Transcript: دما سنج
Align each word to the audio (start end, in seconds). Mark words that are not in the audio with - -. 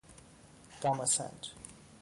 دما 0.81 1.05
سنج 1.05 1.53